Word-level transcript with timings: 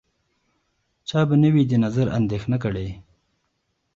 چا 1.07 1.19
به 1.29 1.35
نه 1.41 1.49
وي 1.53 1.63
د 1.67 1.73
نظر 1.85 2.07
اندېښنه 2.17 2.57
کړې 2.63 2.87